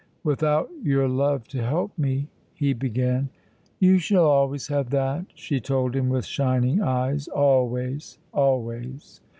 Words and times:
"Without 0.23 0.71
your 0.81 1.07
love 1.07 1.47
to 1.49 1.61
help 1.61 1.95
me" 1.95 2.27
he 2.55 2.73
began. 2.73 3.29
"You 3.77 3.99
shall 3.99 4.25
always 4.25 4.65
have 4.69 4.89
that," 4.89 5.27
she 5.35 5.59
told 5.59 5.95
him 5.95 6.09
with 6.09 6.25
shining 6.25 6.81
eyes, 6.81 7.27
"always, 7.27 8.17
always." 8.33 9.21